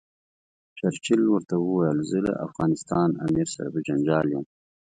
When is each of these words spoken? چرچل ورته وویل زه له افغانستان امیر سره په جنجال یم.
چرچل 0.77 1.21
ورته 1.29 1.55
وویل 1.59 1.99
زه 2.09 2.17
له 2.27 2.33
افغانستان 2.47 3.09
امیر 3.25 3.47
سره 3.55 3.67
په 3.73 3.79
جنجال 3.87 4.25
یم. 4.33 4.45